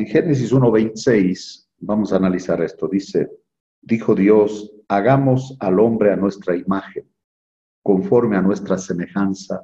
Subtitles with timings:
[0.00, 2.88] En Génesis 1.26 vamos a analizar esto.
[2.88, 3.30] Dice,
[3.82, 7.06] dijo Dios, hagamos al hombre a nuestra imagen,
[7.82, 9.62] conforme a nuestra semejanza,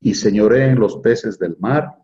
[0.00, 1.96] y señoré en los peces del mar,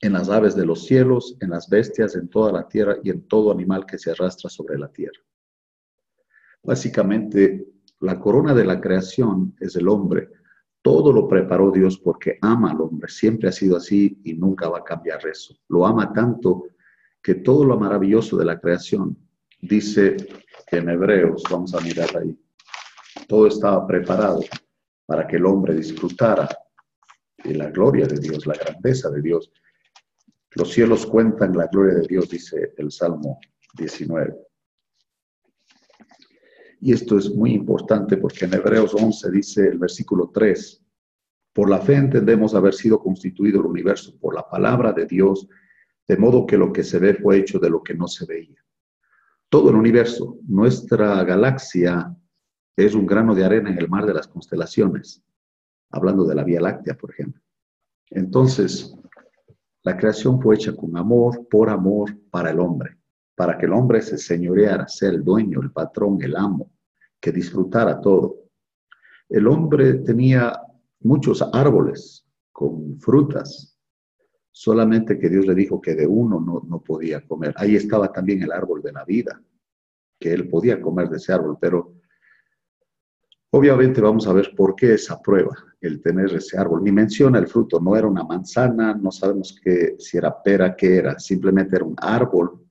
[0.00, 3.28] en las aves de los cielos, en las bestias, en toda la tierra y en
[3.28, 5.20] todo animal que se arrastra sobre la tierra.
[6.64, 7.64] Básicamente,
[8.00, 10.30] la corona de la creación es el hombre.
[10.88, 13.10] Todo lo preparó Dios porque ama al hombre.
[13.10, 15.54] Siempre ha sido así y nunca va a cambiar eso.
[15.68, 16.64] Lo ama tanto
[17.22, 19.14] que todo lo maravilloso de la creación,
[19.60, 20.16] dice
[20.70, 22.34] en Hebreos, vamos a mirar ahí,
[23.28, 24.40] todo estaba preparado
[25.04, 26.48] para que el hombre disfrutara
[27.44, 29.52] de la gloria de Dios, la grandeza de Dios.
[30.52, 33.38] Los cielos cuentan la gloria de Dios, dice el Salmo
[33.74, 34.47] 19.
[36.80, 40.84] Y esto es muy importante porque en Hebreos 11 dice el versículo 3,
[41.52, 45.48] por la fe entendemos haber sido constituido el universo por la palabra de Dios,
[46.06, 48.64] de modo que lo que se ve fue hecho de lo que no se veía.
[49.48, 52.14] Todo el universo, nuestra galaxia,
[52.76, 55.24] es un grano de arena en el mar de las constelaciones,
[55.90, 57.42] hablando de la Vía Láctea, por ejemplo.
[58.10, 58.94] Entonces,
[59.82, 62.97] la creación fue hecha con amor, por amor, para el hombre,
[63.38, 66.72] para que el hombre se señoreara, sea el dueño, el patrón, el amo,
[67.20, 68.34] que disfrutara todo.
[69.28, 70.60] El hombre tenía
[71.02, 73.78] muchos árboles con frutas,
[74.50, 77.54] solamente que Dios le dijo que de uno no, no podía comer.
[77.58, 79.40] Ahí estaba también el árbol de la vida,
[80.18, 81.94] que él podía comer de ese árbol, pero
[83.50, 86.84] Obviamente vamos a ver por qué esa prueba, el tener ese árbol.
[86.84, 90.98] Ni menciona el fruto, no era una manzana, no sabemos qué, si era pera, qué
[90.98, 92.67] era, simplemente era un árbol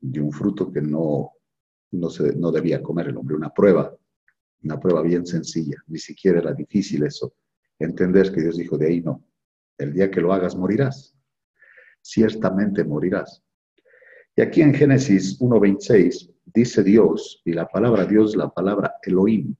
[0.00, 1.32] de un fruto que no,
[1.92, 3.94] no, se, no debía comer el hombre, una prueba,
[4.62, 7.34] una prueba bien sencilla, ni siquiera era difícil eso,
[7.78, 9.24] entender que Dios dijo de ahí no,
[9.78, 11.14] el día que lo hagas morirás,
[12.02, 13.42] ciertamente morirás.
[14.34, 19.54] Y aquí en Génesis 1.26 dice Dios, y la palabra Dios la palabra Elohim,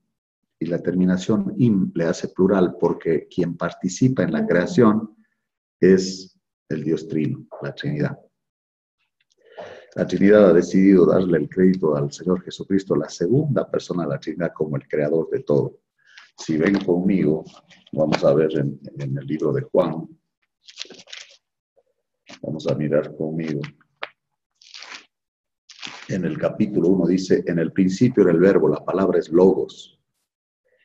[0.61, 5.17] y la terminación im le hace plural porque quien participa en la creación
[5.81, 6.37] es
[6.69, 8.19] el Dios Trino, la Trinidad.
[9.99, 14.21] La Trinidad ha decidido darle el crédito al Señor Jesucristo, la segunda persona de la
[14.21, 15.81] Trinidad, como el creador de todo.
[16.37, 17.45] Si ven conmigo,
[17.91, 20.07] vamos a ver en, el libro de Juan,
[22.41, 23.61] vamos a mirar conmigo.
[26.07, 29.99] En el capítulo 1 dice, en el principio era el verbo, la palabra es logos,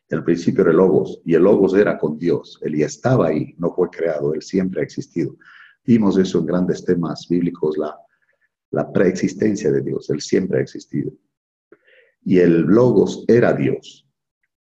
[0.10, 2.58] el principio era Logos y el Logos era con Dios.
[2.64, 5.36] Él ya estaba ahí, no fue creado, Él siempre ha existido.
[5.86, 7.96] Vimos eso en grandes temas bíblicos, la,
[8.74, 11.12] la preexistencia de Dios, Él siempre ha existido.
[12.26, 14.08] Y el Logos era Dios.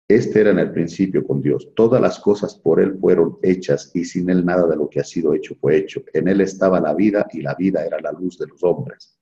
[0.06, 1.70] Este era en el principio con Dios.
[1.74, 5.04] Todas las cosas por Él fueron hechas y sin Él nada de lo que ha
[5.04, 6.04] sido hecho fue hecho.
[6.12, 9.18] En Él estaba la vida y la vida era la luz de los hombres.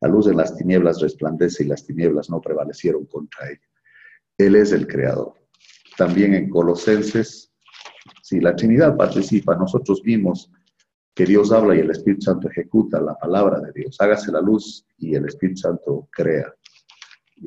[0.00, 3.68] La luz en las tinieblas resplandece y las tinieblas no prevalecieron contra ella.
[4.38, 5.34] Él es el creador.
[5.96, 7.52] También en Colosenses,
[8.22, 10.52] si la Trinidad participa, nosotros vimos
[11.14, 13.96] que Dios habla y el Espíritu Santo ejecuta la palabra de Dios.
[14.00, 16.52] Hágase la luz y el Espíritu Santo crea.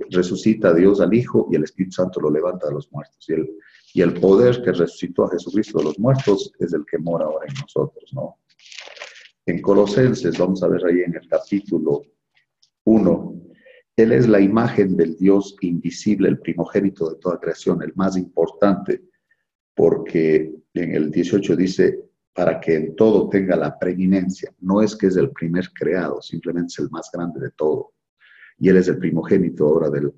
[0.10, 3.26] Resucita Dios al Hijo y el Espíritu Santo lo levanta de los muertos.
[3.28, 3.50] Y el,
[3.94, 7.46] y el poder que resucitó a Jesucristo de los muertos es el que mora ahora
[7.48, 8.38] en nosotros, ¿no?
[9.46, 12.04] En Colosenses, vamos a ver ahí en el capítulo
[12.84, 13.38] 1,
[13.98, 19.02] él es la imagen del Dios invisible, el primogénito de toda creación, el más importante,
[19.74, 22.07] porque en el 18 dice,
[22.38, 24.54] para que en todo tenga la preeminencia.
[24.60, 27.94] No es que es el primer creado, simplemente es el más grande de todo.
[28.60, 30.14] Y Él es el primogénito ahora del,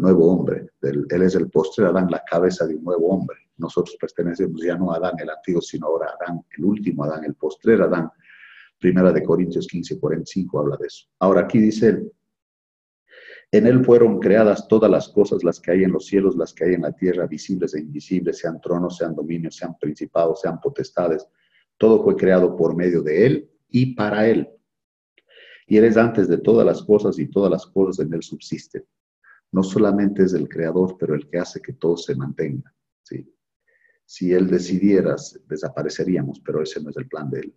[0.00, 0.70] nuevo hombre.
[0.82, 3.36] él es el postre Adán, la cabeza de un nuevo hombre.
[3.58, 7.22] Nosotros pertenecemos ya no a Adán el antiguo, sino ahora a Adán, el último Adán,
[7.24, 8.10] el postrer Adán.
[8.80, 11.06] Primera de Corintios 15, 45 habla de eso.
[11.20, 12.12] Ahora aquí dice él,
[13.52, 16.64] en Él fueron creadas todas las cosas, las que hay en los cielos, las que
[16.64, 21.26] hay en la tierra, visibles e invisibles, sean tronos, sean dominios, sean principados, sean potestades.
[21.78, 24.48] Todo fue creado por medio de Él y para Él.
[25.68, 28.84] Y Él es antes de todas las cosas y todas las cosas en Él subsisten.
[29.52, 32.74] No solamente es el creador, pero el que hace que todo se mantenga.
[33.02, 33.32] ¿sí?
[34.04, 35.14] Si Él decidiera,
[35.46, 37.56] desapareceríamos, pero ese no es el plan de Él.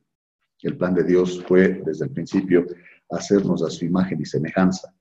[0.62, 2.66] El plan de Dios fue desde el principio
[3.10, 4.94] hacernos a su imagen y semejanza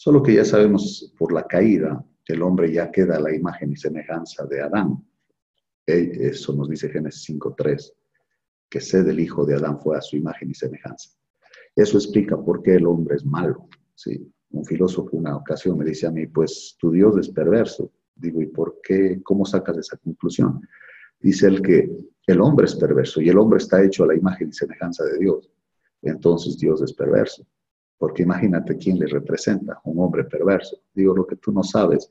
[0.00, 3.76] Solo que ya sabemos por la caída el hombre ya queda a la imagen y
[3.76, 5.04] semejanza de Adán.
[5.84, 7.92] Eso nos dice Génesis 5.3,
[8.68, 11.10] que sed el hijo de Adán fue a su imagen y semejanza.
[11.74, 13.68] Eso explica por qué el hombre es malo.
[13.96, 14.30] ¿sí?
[14.50, 17.90] Un filósofo una ocasión me dice a mí, pues tu Dios es perverso.
[18.14, 19.20] Digo, ¿y por qué?
[19.24, 20.60] ¿Cómo sacas esa conclusión?
[21.18, 21.90] Dice él que
[22.28, 25.18] el hombre es perverso y el hombre está hecho a la imagen y semejanza de
[25.18, 25.50] Dios.
[26.02, 27.44] entonces Dios es perverso.
[27.98, 30.80] Porque imagínate quién le representa, un hombre perverso.
[30.94, 32.10] Digo, lo que tú no sabes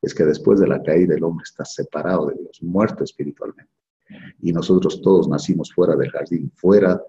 [0.00, 3.72] es que después de la caída el hombre está separado de Dios, muerto espiritualmente.
[4.40, 7.02] Y nosotros todos nacimos fuera del jardín, fuera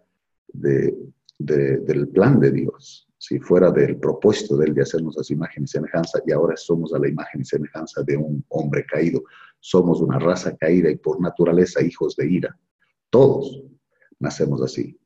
[0.53, 5.63] del plan de Dios, si fuera del propósito de Él de hacernos a su imagen
[5.63, 9.23] y semejanza, y ahora somos a la imagen y semejanza de un hombre caído.
[9.59, 12.57] Somos una raza caída y por naturaleza hijos de ira.
[13.09, 13.63] Todos
[14.19, 14.97] nacemos así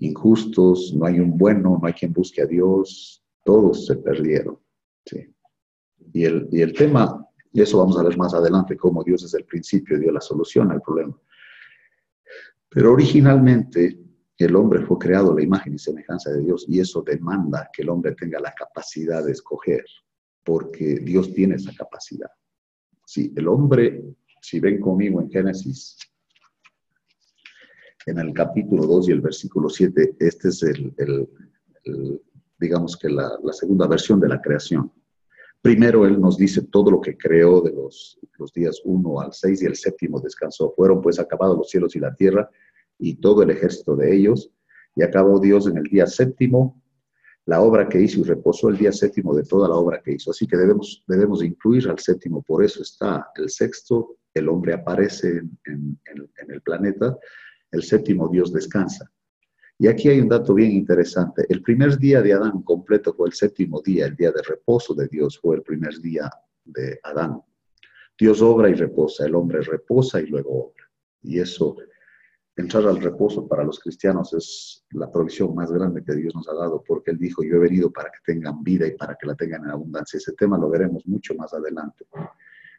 [0.00, 4.58] injustos, no hay un bueno, no hay quien busque a Dios, todos se perdieron.
[6.12, 9.38] Y, el, y el tema, y eso vamos a ver más adelante, cómo Dios desde
[9.38, 11.18] el principio dio la solución al problema.
[12.68, 13.98] Pero originalmente
[14.38, 17.82] el hombre fue creado a la imagen y semejanza de Dios y eso demanda que
[17.82, 19.84] el hombre tenga la capacidad de escoger,
[20.44, 22.30] porque Dios tiene esa capacidad.
[23.04, 24.04] Si el hombre,
[24.40, 25.96] si ven conmigo en Génesis
[28.08, 31.28] en el capítulo 2 y el versículo 7, este es el,
[32.58, 34.90] digamos que la, segunda versión de la creación.
[35.60, 38.18] Primero Él nos dice todo lo que creó de los,
[38.54, 40.72] días 1 al 6 y el séptimo descansó.
[40.74, 42.48] Fueron pues acabados los cielos y la tierra
[42.98, 44.50] y todo el ejército de ellos.
[44.94, 46.82] Y acabó Dios en el día séptimo
[47.44, 50.30] la obra que hizo y reposó el día séptimo de toda la obra que hizo.
[50.30, 55.42] Así que debemos, debemos incluir al séptimo, por eso está el sexto, el hombre aparece
[55.64, 55.98] en
[56.48, 57.18] el planeta,
[57.70, 59.10] el séptimo Dios descansa.
[59.78, 61.46] Y aquí hay un dato bien interesante.
[61.48, 65.06] El primer día de Adán completo fue el séptimo día, el día de reposo de
[65.06, 66.28] Dios fue el primer día
[66.64, 67.40] de Adán.
[68.18, 70.90] Dios obra y reposa, el hombre reposa y luego obra.
[71.22, 71.76] Y eso,
[72.56, 76.54] entrar al reposo para los cristianos es la provisión más grande que Dios nos ha
[76.54, 79.36] dado, porque Él dijo, yo he venido para que tengan vida y para que la
[79.36, 80.16] tengan en abundancia.
[80.16, 82.04] Ese tema lo veremos mucho más adelante.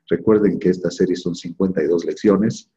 [0.09, 2.71] Recuerden que esta serie son 52 lecciones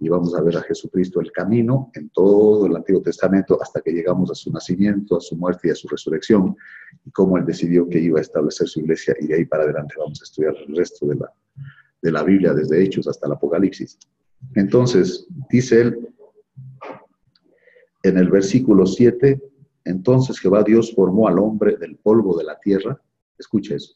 [0.00, 3.92] y vamos a ver a Jesucristo el camino en todo el Antiguo Testamento hasta que
[3.92, 6.56] llegamos a su nacimiento, a su muerte y a su resurrección
[7.04, 9.94] y cómo Él decidió que iba a establecer su iglesia y de ahí para adelante
[9.96, 11.32] vamos a estudiar el resto de la,
[12.02, 13.96] de la Biblia desde Hechos hasta el Apocalipsis.
[14.56, 16.08] Entonces, dice Él
[18.02, 19.40] en el versículo 7,
[19.84, 23.00] entonces Jehová Dios formó al hombre del polvo de la tierra.
[23.38, 23.94] Escucha eso.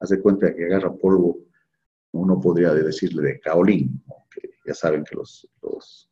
[0.00, 1.45] Hace cuenta que agarra polvo
[2.16, 6.10] uno podría decirle de caolín, que ya saben que los, los,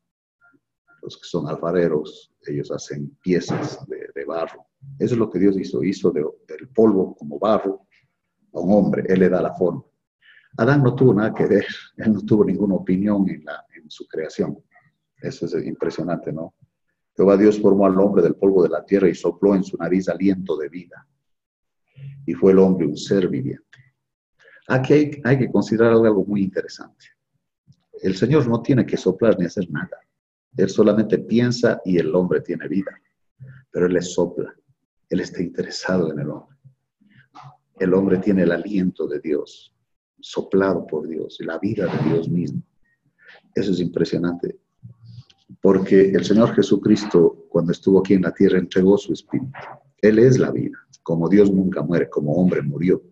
[1.02, 4.66] que son alfareros, ellos hacen piezas de, barro.
[4.98, 7.86] Eso es lo que Dios hizo, hizo del polvo como barro
[8.54, 9.84] a un hombre, Él le da la forma.
[10.56, 11.66] Adán no tuvo nada que ver,
[11.96, 14.58] él no tuvo ninguna opinión en, en su creación.
[15.20, 16.54] Eso es impresionante, ¿no?
[17.16, 20.08] Jehová Dios formó al hombre del polvo de la tierra y sopló en su nariz
[20.08, 21.06] aliento de vida.
[22.26, 23.64] Y fue el hombre un ser viviente.
[24.68, 27.06] Aquí hay, que considerar algo muy interesante.
[28.00, 29.98] El Señor no tiene que soplar ni hacer nada.
[30.56, 32.98] Él solamente piensa y el hombre tiene vida.
[33.70, 34.54] Pero Él le sopla.
[35.10, 36.56] Él está interesado en el hombre.
[37.78, 39.74] El hombre tiene el aliento de Dios,
[40.20, 42.62] soplado por Dios, y la vida de Dios mismo.
[43.54, 44.58] Eso es impresionante.
[45.60, 49.52] Porque el Señor Jesucristo, cuando estuvo aquí en la tierra, entregó su espíritu.
[50.00, 50.78] Él es la vida.
[51.02, 53.02] Como Dios nunca muere, como hombre murió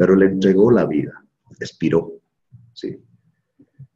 [0.00, 1.22] pero le entregó la vida,
[1.60, 2.22] expiró,
[2.72, 2.98] ¿sí?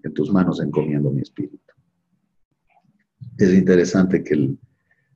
[0.02, 1.72] En tus manos encomiendo mi espíritu.
[3.38, 4.58] Es interesante que el,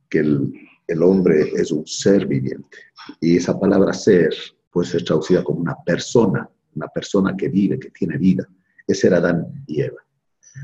[0.08, 2.79] que el, hombre es un ser viviente
[3.20, 4.32] y esa palabra ser
[4.70, 8.48] puede ser traducida como una persona, una persona que vive, que tiene vida.
[8.86, 10.03] Ese era Adán y Eva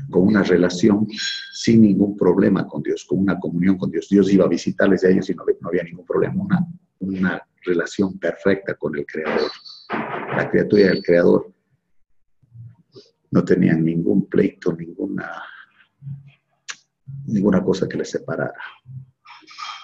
[0.09, 1.07] con una relación
[1.53, 4.09] sin ningún problema con Dios, con una comunión con Dios.
[4.09, 8.17] Dios iba a visitarles a ellos y no, no había ningún problema, una, una relación
[8.17, 9.51] perfecta con el Creador
[10.35, 11.53] la criatura y el creador
[13.31, 15.43] no tenían ningún pleito, ninguna,
[17.25, 18.53] ninguna cosa que les separara.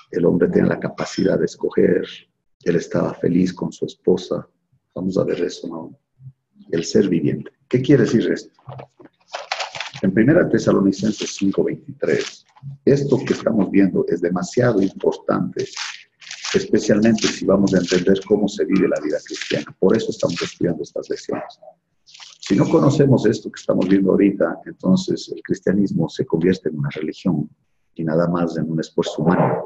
[0.10, 2.05] El hombre tenía la capacidad de escoger,
[2.63, 4.48] él estaba feliz con su esposa.
[4.93, 6.00] Vamos a ver eso, ¿no?
[6.70, 7.51] El ser viviente.
[7.67, 8.51] ¿Qué quiere decir esto?
[10.01, 12.46] En 1 Tesalonicenses 5:23,
[12.86, 15.65] esto que estamos viendo es demasiado importante
[16.53, 19.75] especialmente si vamos a entender cómo se vive la vida cristiana.
[19.79, 21.60] Por eso estamos estudiando estas lecciones.
[22.03, 26.89] Si no conocemos esto que estamos viendo ahorita, entonces el cristianismo se convierte en una
[26.89, 27.50] religión
[27.96, 29.63] y nada más en un esfuerzo humano,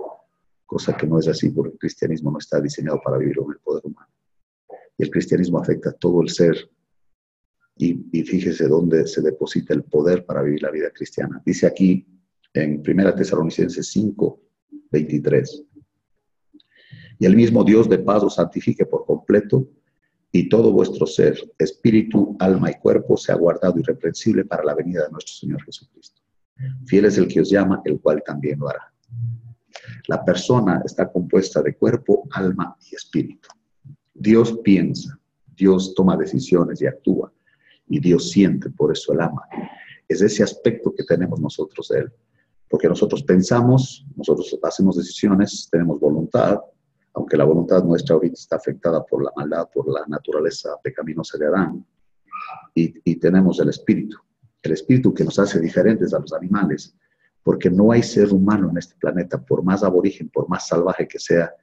[0.65, 3.60] cosa que no es así porque el cristianismo no está diseñado para vivir con el
[3.60, 4.10] poder humano.
[4.98, 6.70] Y el cristianismo afecta a todo el ser
[7.77, 11.42] y, fíjese dónde se deposita el poder para vivir la vida cristiana.
[11.46, 12.08] Dice aquí
[12.54, 14.42] en 1 Tesalonicenses 5,
[14.92, 15.65] 23
[17.20, 19.68] y el mismo Dios de paz os santifique por completo
[20.32, 25.12] y todo vuestro ser, espíritu, alma y cuerpo sea guardado irreprensible para la venida de
[25.12, 26.22] nuestro Señor Jesucristo.
[26.86, 28.94] Fiel es el que os llama, el cual también lo hará.
[30.08, 33.50] La persona está compuesta de cuerpo, alma y espíritu.
[34.14, 35.18] Dios piensa,
[35.56, 37.32] Dios toma decisiones y actúa,
[37.88, 39.44] y Dios siente, por eso Él ama.
[40.08, 42.12] Es ese aspecto que tenemos nosotros de Él.
[42.70, 46.60] Porque nosotros pensamos, nosotros hacemos decisiones, tenemos voluntad,
[47.16, 51.48] aunque la voluntad nuestra ahorita está afectada por la maldad, por la naturaleza pecaminosa de
[51.48, 51.86] Adán,
[52.74, 54.18] y, tenemos el espíritu,
[54.62, 56.94] el espíritu que nos hace diferentes a los animales,
[57.42, 61.18] porque no hay ser humano en este planeta, por más aborigen, por más salvaje que
[61.18, 61.54] sea,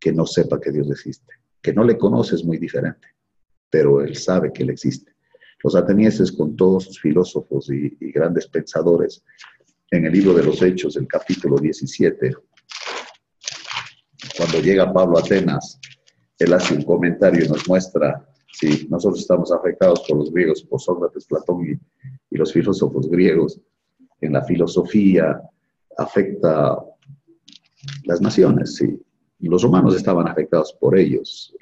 [0.00, 1.34] que no sepa que Dios existe.
[1.62, 3.08] Que no le conoce es muy diferente,
[3.70, 5.12] pero él sabe que él existe.
[5.62, 9.22] Los atenienses, con todos sus filósofos y, y grandes pensadores,
[9.90, 12.34] en el libro de los Hechos, el capítulo 17,
[14.36, 15.80] cuando llega Pablo a Atenas,
[16.38, 20.80] él hace un comentario y nos muestra si nosotros estamos afectados por los griegos, por
[20.80, 21.66] Sócrates, Platón
[22.30, 23.58] y, los filósofos griegos,
[24.20, 25.40] en la filosofía
[25.96, 26.78] afecta
[28.04, 29.00] las naciones, sí.
[29.38, 31.54] Los romanos estaban afectados por ellos.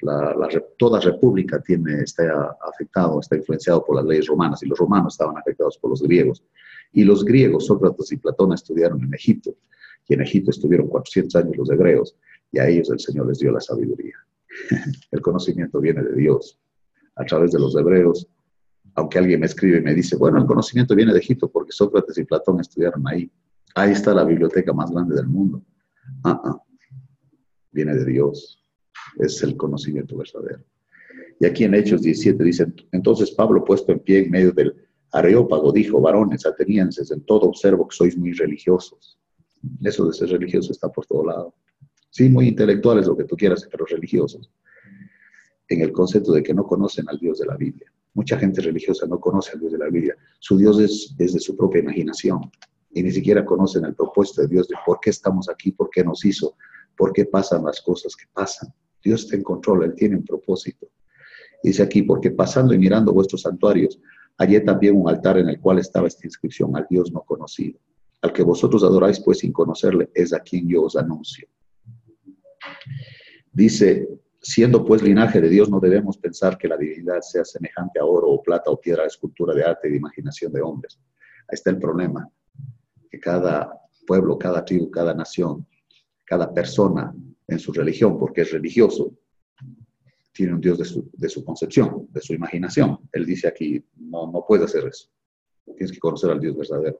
[0.77, 5.37] toda república tiene, está afectado, está influenciado por las leyes romanas y los romanos estaban
[5.37, 6.43] afectados por los griegos.
[6.91, 9.55] Y los griegos, Sócrates y Platón, estudiaron en Egipto.
[10.07, 12.15] Y en Egipto estuvieron 400 años los hebreos
[12.51, 14.15] y a ellos el Señor les dio la sabiduría.
[15.11, 16.59] El conocimiento viene de Dios
[17.15, 18.27] a través de los hebreos.
[18.95, 22.17] Aunque alguien me escribe y me dice, bueno, el conocimiento viene de Egipto porque Sócrates
[22.17, 23.29] y Platón estudiaron ahí.
[23.75, 25.61] Ahí está la biblioteca más grande del mundo.
[26.23, 26.63] Ah, ah.
[27.71, 28.63] Viene de Dios.
[29.17, 30.63] Es el conocimiento verdadero.
[31.41, 34.73] Y aquí en Hechos 17 dice, entonces Pablo puesto en pie en medio del
[35.11, 39.17] Areópago dijo, varones atenienses, en todo observo que sois muy religiosos.
[39.81, 41.53] Eso de ser religioso está por todo lado.
[42.15, 44.49] Sí, muy intelectuales, lo que tú quieras, pero religiosos
[45.67, 47.91] en el concepto de que no conocen al Dios de la Biblia.
[48.13, 50.15] Mucha gente religiosa no conoce al Dios de la Biblia.
[50.39, 52.49] Su Dios es, de su propia imaginación
[52.93, 56.05] y ni siquiera conocen el propósito de Dios de por qué estamos aquí, por qué
[56.05, 56.55] nos hizo,
[56.95, 58.73] por qué pasan las cosas que pasan.
[59.03, 60.87] Dios está en control, Él tiene un propósito.
[61.63, 63.99] Dice aquí, porque pasando y mirando vuestros santuarios,
[64.37, 67.77] hallé también un altar en el cual estaba esta inscripción, al Dios no conocido.
[68.21, 71.45] Al que vosotros adoráis, pues sin conocerle, es a quien yo os anuncio.
[73.51, 74.07] Dice,
[74.47, 78.29] Siendo pues linaje de Dios, no debemos pensar que la divinidad sea semejante a oro
[78.29, 80.99] o plata o piedra escultura de arte y de imaginación de hombres.
[81.47, 82.29] Ahí está el problema,
[83.09, 83.73] que cada
[84.05, 85.65] pueblo, cada tribu, cada nación,
[86.23, 87.11] cada persona
[87.47, 89.17] en su religión, porque es religioso,
[90.31, 92.99] tiene un Dios de su, de su concepción, de su imaginación.
[93.13, 95.09] Él dice aquí, no, no puedes hacer eso.
[95.65, 96.99] Tienes que conocer al Dios verdadero,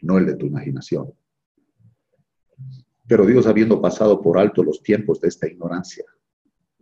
[0.00, 1.12] no el de tu imaginación.
[3.06, 6.04] Pero Dios, habiendo pasado por alto los tiempos de esta ignorancia,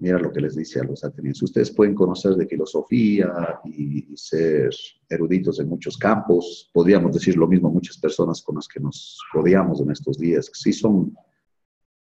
[0.02, 1.44] Mira lo que les dice a los atenienses.
[1.44, 4.74] Ustedes pueden conocer de filosofía y, ser
[5.08, 6.68] eruditos en muchos campos.
[6.72, 10.50] Podríamos decir lo mismo muchas personas con las que nos rodeamos en estos días.
[10.54, 11.16] Sí son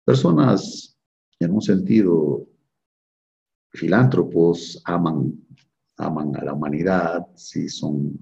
[0.06, 0.98] personas
[1.42, 2.48] en un sentido
[3.72, 5.46] filántropos, aman,
[5.98, 8.18] aman a la humanidad, sí son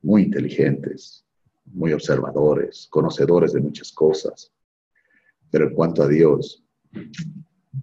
[0.00, 1.26] muy inteligentes,
[1.66, 4.52] muy observadores, conocedores de muchas cosas.
[5.50, 6.64] Pero en cuanto a Dios,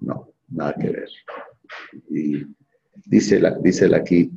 [0.01, 1.10] no nada que ver.
[2.10, 2.46] Y
[3.05, 4.31] dice, dice aquí,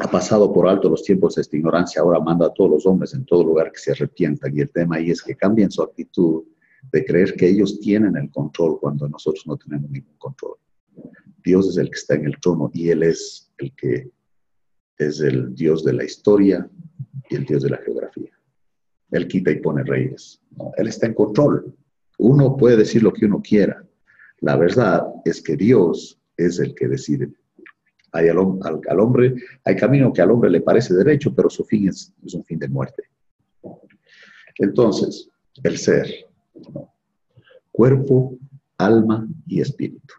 [0.00, 3.14] ha pasado por alto los tiempos de esta ignorancia, ahora manda a todos los hombres
[3.14, 4.56] en todo lugar que se arrepientan.
[4.56, 6.44] Y el tema ahí es que cambien su actitud
[6.92, 10.56] de creer que ellos tienen el control cuando nosotros no tenemos ningún control.
[11.42, 14.10] Dios es el que está en el trono y Él es el que
[14.98, 16.68] es el Dios de la historia
[17.28, 18.30] y el Dios de la geografía.
[19.10, 20.40] Él quita y pone reyes.
[20.76, 21.74] Él está en control.
[22.18, 23.82] Uno puede decir lo que uno quiera,
[24.40, 27.32] la verdad es que Dios es el que decide.
[28.12, 32.12] Hay al, hombre, hay camino que al hombre le parece derecho, pero su fin es,
[32.32, 33.04] un fin de muerte.
[34.56, 35.28] Entonces,
[35.62, 36.08] el ser,
[37.70, 38.38] cuerpo,
[38.78, 40.14] alma y espíritu.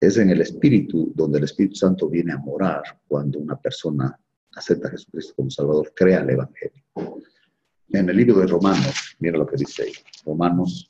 [0.00, 4.18] Es en el espíritu donde el Espíritu Santo viene a morar cuando una persona
[4.56, 6.82] acepta a Jesucristo como Salvador, crea el Evangelio.
[7.90, 9.92] En el libro de Romanos, mira lo que dice ahí.
[10.24, 10.88] Romanos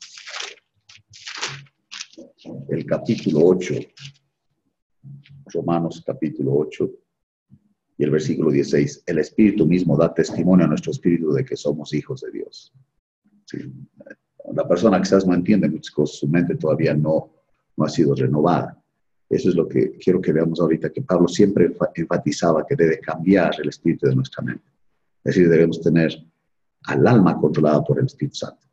[2.69, 3.75] el capítulo 8,
[5.53, 6.89] Romanos capítulo 8
[7.97, 11.93] y el versículo 16, el Espíritu mismo da testimonio a nuestro espíritu de que somos
[11.93, 12.73] hijos de Dios.
[14.53, 17.31] La persona quizás no entiende muchas cosas, su mente todavía no,
[17.75, 18.81] no ha sido renovada.
[19.29, 23.53] Eso es lo que quiero que veamos ahorita, que Pablo siempre enfatizaba que debe cambiar
[23.61, 24.63] el espíritu de nuestra mente.
[25.23, 26.13] Es decir, debemos tener
[26.85, 28.65] al alma controlada por el Espíritu Santo.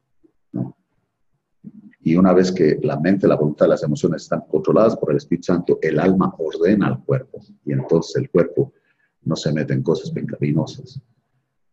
[2.00, 5.46] Y una vez que la mente, la voluntad, las emociones están controladas por el Espíritu
[5.46, 7.40] Santo, el alma ordena al cuerpo.
[7.64, 8.72] Y entonces el cuerpo
[9.22, 11.00] no se mete en cosas pecaminosas.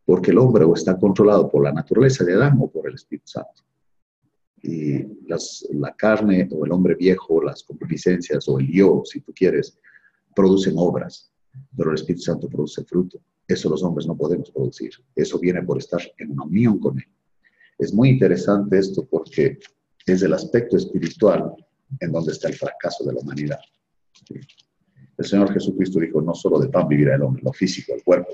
[0.05, 3.27] Porque el hombre o está controlado por la naturaleza de Adán o por el Espíritu
[3.27, 3.61] Santo.
[4.63, 9.79] Y la carne o el hombre viejo, las concupiscencias o el yo, si tú quieres,
[10.35, 11.31] producen obras,
[11.75, 13.19] pero el Espíritu Santo produce fruto.
[13.47, 14.91] Eso los hombres no podemos producir.
[15.15, 17.07] Eso viene por estar en una unión con Él.
[17.77, 19.59] Es muy interesante esto porque
[20.05, 21.53] es el aspecto espiritual
[21.99, 23.59] en donde está el fracaso de la humanidad.
[25.17, 28.33] El Señor Jesucristo dijo, no solo de pan vivirá el hombre, lo físico, el cuerpo,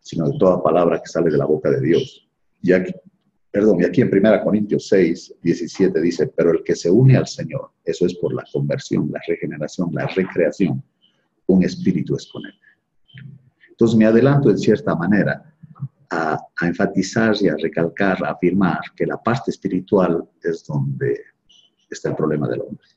[0.00, 2.28] sino de toda palabra que sale de la boca de Dios.
[2.62, 2.92] Y aquí,
[3.54, 7.28] perdón, y aquí en 1 Corintios 6, 17 dice, pero el que se une al
[7.28, 10.82] Señor, eso es por la conversión, la regeneración, la recreación,
[11.46, 12.54] un espíritu es con él.
[13.70, 15.54] Entonces me adelanto en cierta manera
[16.10, 21.20] a, a, enfatizar y a recalcar, a afirmar que la parte espiritual es donde
[21.88, 22.88] está el problema del hombre.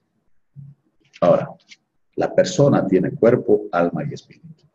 [1.21, 1.49] Ahora,
[2.15, 4.65] la persona tiene cuerpo, alma y espíritu.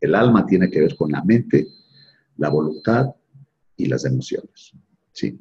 [0.00, 1.68] El alma tiene que ver con la mente,
[2.36, 3.14] la voluntad
[3.76, 4.74] y las emociones.
[5.14, 5.38] ¿Sí?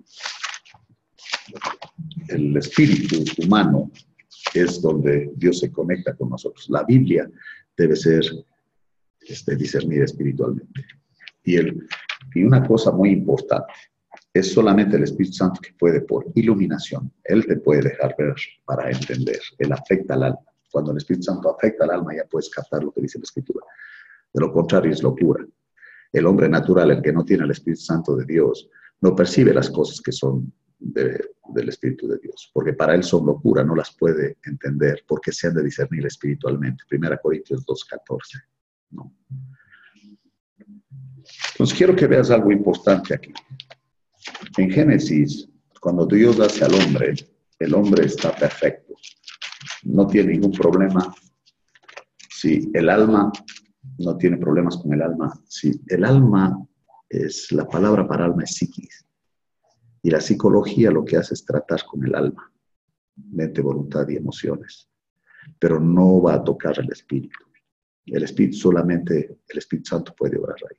[2.29, 3.91] El espíritu humano
[4.53, 6.69] es donde Dios se conecta con nosotros.
[6.69, 7.29] La Biblia
[7.75, 8.23] debe ser
[9.21, 10.85] este, discernida espiritualmente.
[11.43, 11.87] Y, el,
[12.33, 13.73] y una cosa muy importante,
[14.33, 18.33] es solamente el Espíritu Santo que puede por iluminación, Él te puede dejar ver
[18.65, 20.39] para entender, Él afecta al alma.
[20.71, 23.65] Cuando el Espíritu Santo afecta al alma ya puedes captar lo que dice la Escritura.
[24.33, 25.45] De lo contrario es locura.
[26.11, 28.69] El hombre natural, el que no tiene el Espíritu Santo de Dios,
[29.03, 33.62] no percibe las cosas que son del Espíritu de Dios, porque para él son locura,
[33.62, 36.86] no las puede entender, porque se han de discernir espiritualmente.
[36.88, 38.43] Primera Corintios 2.14.
[38.91, 39.13] ¿no?
[41.51, 43.33] Entonces quiero que veas algo importante aquí.
[44.57, 45.50] En Génesis,
[45.81, 47.13] cuando Dios hace al hombre,
[47.60, 48.93] el hombre está perfecto,
[49.83, 51.13] no tiene ningún problema.
[52.29, 53.33] Si el alma
[53.98, 56.57] no tiene problemas con el alma, si el alma
[57.13, 59.05] es, la palabra para alma es psiquis,
[60.01, 62.51] y la psicología lo que hace es tratar con el alma,
[63.15, 64.89] mente, voluntad y emociones,
[65.60, 67.39] pero no va a tocar el espíritu.
[68.06, 70.78] El espíritu solamente, el Espíritu Santo puede obrar ahí.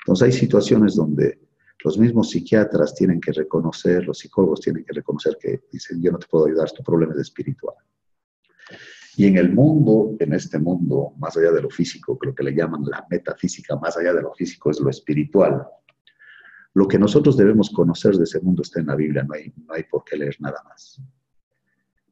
[0.00, 1.40] Entonces hay situaciones donde
[1.82, 6.18] los mismos psiquiatras tienen que reconocer, los psicólogos tienen que reconocer que dicen, yo no
[6.18, 7.76] te puedo ayudar, tu problema es espiritual.
[9.16, 12.54] Y en el mundo, en este mundo, más allá de lo físico, lo que le
[12.54, 15.66] llaman la metafísica, más allá de lo físico es lo espiritual.
[16.74, 19.74] Lo que nosotros debemos conocer de ese mundo está en la Biblia, no hay, no
[19.74, 21.00] hay por qué leer nada más.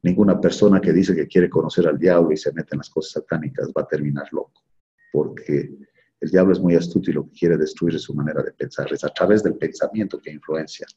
[0.01, 3.13] Ninguna persona que dice que quiere conocer al diablo y se mete en las cosas
[3.13, 4.63] satánicas va a terminar loco,
[5.11, 5.77] porque
[6.21, 8.91] el diablo es muy astuto y lo que quiere destruir es su manera de pensar,
[8.93, 10.87] es a través del pensamiento que influencia.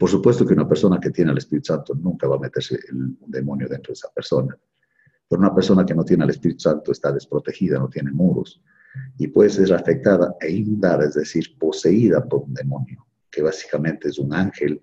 [0.00, 3.18] Por supuesto que una persona que tiene el Espíritu Santo nunca va a meterse el
[3.26, 4.58] demonio dentro de esa persona.
[5.28, 8.62] Pero una persona que no tiene el Espíritu Santo está desprotegida, no tiene muros
[9.18, 14.18] y puede ser afectada e inundada, es decir, poseída por un demonio, que básicamente es
[14.18, 14.82] un ángel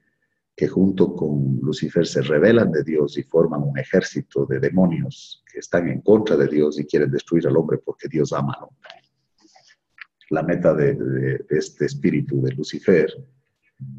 [0.56, 5.58] que junto con Lucifer se rebelan de Dios y forman un ejército de demonios que
[5.58, 8.90] están en contra de Dios y quieren destruir al hombre porque Dios ama al hombre.
[10.30, 13.12] La meta de, este espíritu de Lucifer,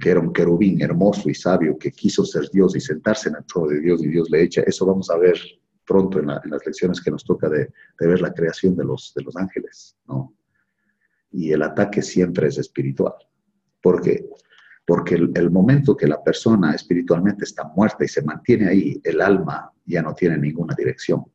[0.00, 3.44] que era un querubín hermoso y sabio que quiso ser Dios y sentarse en el
[3.44, 5.38] trono de Dios y Dios le echa, eso vamos a ver
[5.86, 9.36] pronto en, las lecciones que nos toca de, ver la creación de los, de los
[9.36, 10.34] ángeles, ¿no?
[11.30, 13.14] Y el ataque siempre es espiritual.
[13.80, 14.28] ¿Por qué?
[14.88, 19.70] porque el, momento que la persona espiritualmente está muerta y se mantiene ahí, el alma
[19.84, 21.26] ya no tiene ninguna dirección.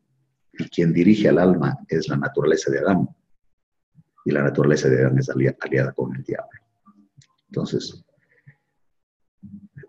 [0.54, 3.08] Y quien dirige al alma es la naturaleza de Adán.
[4.26, 6.50] Y la naturaleza de Adán es aliada con el diablo.
[7.46, 8.04] Entonces,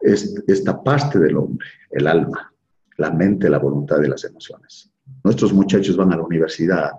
[0.05, 2.53] esta parte del hombre, el alma,
[2.99, 4.91] la mente, la voluntad y las emociones.
[5.23, 6.93] Nuestros muchachos van a la universidad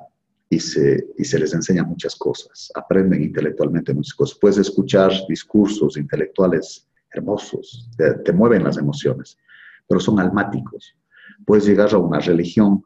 [0.50, 4.38] y se, y se les enseña muchas cosas, aprenden intelectualmente muchas cosas.
[4.40, 9.38] Puedes escuchar discursos intelectuales hermosos, te, mueven las emociones,
[9.88, 10.96] pero son almáticos.
[11.46, 12.84] Puedes llegar a una religión,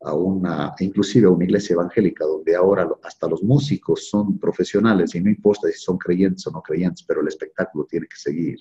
[0.00, 5.20] a una, inclusive a una iglesia evangélica, donde ahora hasta los músicos son profesionales y
[5.20, 8.58] no importa si son creyentes o no creyentes, pero el espectáculo tiene que seguir.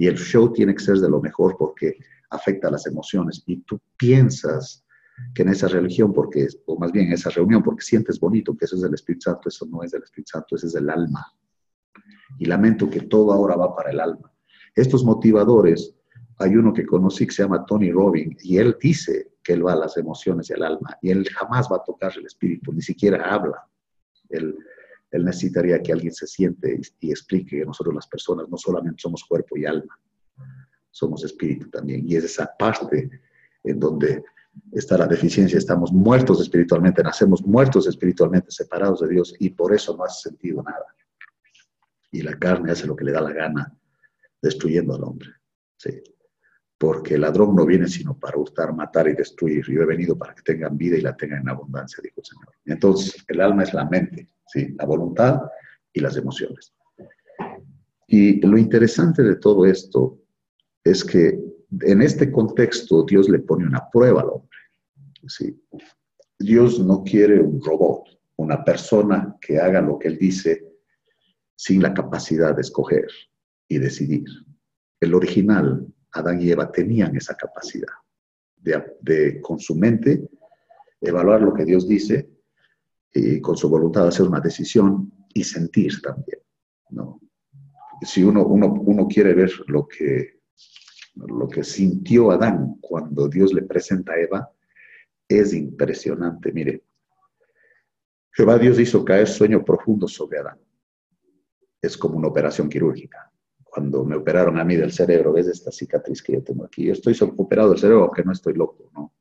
[0.00, 1.98] Y el show tiene que ser de lo mejor porque
[2.30, 3.42] afecta las emociones.
[3.44, 4.82] Y tú piensas
[5.34, 8.64] que en esa religión, porque, o más bien en esa reunión, porque sientes bonito que
[8.64, 11.26] eso es del Espíritu Santo, eso no es del Espíritu Santo, ese es del alma.
[12.38, 14.32] Y lamento que todo ahora va para el alma.
[14.74, 15.94] Estos motivadores,
[16.38, 19.74] hay uno que conocí que se llama Tony Robbins, y él dice que él va
[19.74, 23.30] a las emociones al alma, y él jamás va a tocar el espíritu, ni siquiera
[23.30, 23.68] habla.
[24.30, 24.56] Él,
[25.10, 29.24] él necesitaría que alguien se siente y, explique que nosotros las personas no solamente somos
[29.24, 29.98] cuerpo y alma,
[30.90, 32.08] somos espíritu también.
[32.08, 33.10] Y es esa parte
[33.64, 34.22] en donde
[34.72, 39.96] está la deficiencia, estamos muertos espiritualmente, nacemos muertos espiritualmente, separados de Dios y por eso
[39.96, 40.86] no hace sentido nada.
[42.12, 43.76] Y la carne hace lo que le da la gana
[44.40, 45.28] destruyendo al hombre.
[45.76, 46.02] Sí.
[46.80, 49.66] Porque el ladrón no viene sino para hurtar, matar y destruir.
[49.66, 52.54] Yo he venido para que tengan vida y la tengan en abundancia, dijo el Señor.
[52.64, 54.74] Entonces, el alma es la mente, ¿sí?
[54.78, 55.42] la voluntad
[55.92, 56.72] y las emociones.
[58.06, 60.22] Y lo interesante de todo esto
[60.82, 61.38] es que
[61.82, 64.58] en este contexto Dios le pone una prueba al hombre.
[65.28, 65.62] ¿sí?
[66.38, 70.66] Dios no quiere un robot, una persona que haga lo que Él dice
[71.54, 73.06] sin la capacidad de escoger
[73.68, 74.24] y decidir.
[74.98, 77.92] El original, Adán y Eva tenían esa capacidad
[78.56, 80.28] de, con su mente
[81.00, 82.30] evaluar lo que Dios dice
[83.12, 86.40] y con su voluntad hacer una decisión y sentir también.
[86.90, 87.20] ¿no?
[88.02, 90.40] Si uno, uno, uno quiere ver lo que,
[91.14, 94.50] lo que sintió Adán cuando Dios le presenta a Eva,
[95.28, 96.52] es impresionante.
[96.52, 96.84] Mire,
[98.32, 100.58] Jehová Dios hizo caer sueño profundo sobre Adán.
[101.80, 103.30] Es como una operación quirúrgica.
[103.70, 106.86] Cuando me operaron a mí del cerebro, ves esta cicatriz que yo tengo aquí.
[106.86, 109.14] Yo estoy operado del cerebro, aunque no estoy loco, ¿no?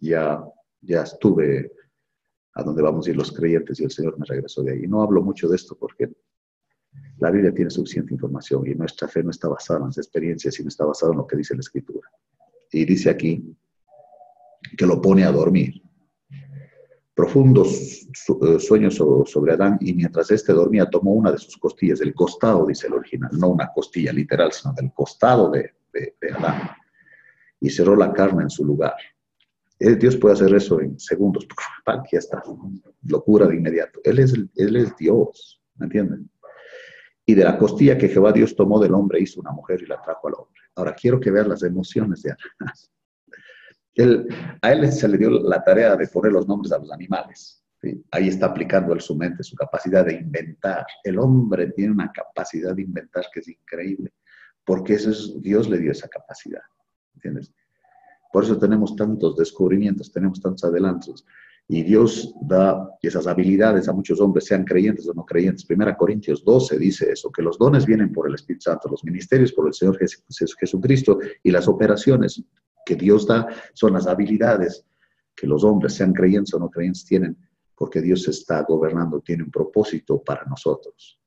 [0.00, 0.44] Ya,
[0.80, 1.72] ya estuve
[2.54, 4.88] a donde vamos a ir los creyentes y el Señor me regresó de ahí.
[4.88, 6.10] No hablo mucho de esto porque
[7.18, 10.68] la Biblia tiene suficiente información y nuestra fe no está basada en las experiencias, sino
[10.68, 12.10] está basada en lo que dice la Escritura.
[12.72, 13.56] Y dice aquí
[14.76, 15.80] que lo pone a dormir
[17.14, 22.14] profundos eh, sueños sobre Adán y mientras éste dormía tomó una de sus costillas, del
[22.14, 25.74] costado, dice el original, no una costilla literal, sino del costado de,
[26.34, 26.70] Adán,
[27.60, 28.94] y cerró la carne en su lugar.
[29.78, 31.46] Eh, Dios puede hacer eso en segundos,
[31.84, 32.42] aquí está,
[33.02, 34.00] locura de inmediato.
[34.04, 36.30] Él es, él es Dios, ¿me entienden?
[37.26, 40.00] Y de la costilla que Jehová Dios tomó del hombre hizo una mujer y la
[40.00, 40.60] trajo al hombre.
[40.74, 42.72] Ahora quiero que vean las emociones de Adán
[44.62, 47.62] a él se le dio la tarea de poner los nombres a los animales.
[48.12, 50.86] Ahí está aplicando él su mente, su capacidad de inventar.
[51.02, 54.12] El hombre tiene una capacidad de inventar que es increíble,
[54.64, 56.62] porque eso es, Dios le dio esa capacidad.
[57.14, 57.52] ¿Entiendes?
[58.32, 61.26] Por eso tenemos tantos descubrimientos, tenemos tantos adelantos.
[61.68, 65.64] Y Dios da esas habilidades a muchos hombres, sean creyentes o no creyentes.
[65.64, 69.52] Primera Corintios 12 dice eso, que los dones vienen por el Espíritu Santo, los ministerios
[69.52, 72.42] por el Señor Jesucristo y las operaciones
[72.84, 74.84] que Dios da son las habilidades
[75.34, 77.36] que los hombres, sean creyentes o no creyentes, tienen,
[77.74, 81.18] porque Dios está gobernando, tiene un propósito para nosotros.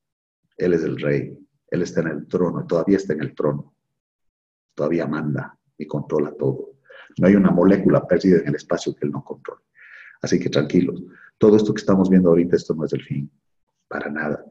[0.56, 1.38] Él es el rey,
[1.70, 3.74] Él está en el trono, todavía está en el trono,
[4.74, 6.76] todavía manda y controla todo.
[7.18, 9.62] No hay una molécula perdida en el espacio que Él no controla.
[10.22, 11.02] Así que tranquilos,
[11.38, 13.30] todo esto que estamos viendo ahorita, esto no es el fin,
[13.88, 14.44] para nada.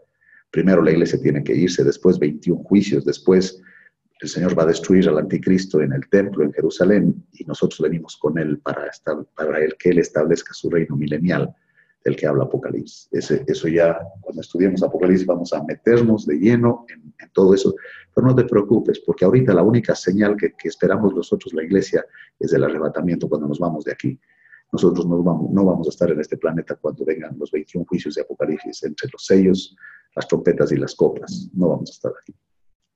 [0.51, 3.61] Primero la iglesia tiene que irse, después 21 juicios, después
[4.21, 8.15] el Señor va a destruir al anticristo en el templo en Jerusalén y nosotros venimos
[8.17, 8.89] con él para,
[9.35, 11.53] para él, que él establezca su reino milenial
[12.05, 13.09] del que habla Apocalipsis.
[13.11, 17.75] eso ya, cuando estudiemos Apocalipsis, vamos a meternos de lleno en, todo eso.
[18.13, 22.05] Pero no te preocupes, porque ahorita la única señal que, esperamos nosotros, la iglesia,
[22.39, 24.17] es el arrebatamiento cuando nos vamos de aquí.
[24.71, 28.15] Nosotros no vamos, no vamos a estar en este planeta cuando vengan los 21 juicios
[28.15, 29.75] de Apocalipsis, entre los sellos,
[30.15, 31.49] las trompetas y las copas.
[31.53, 32.33] No vamos a estar aquí.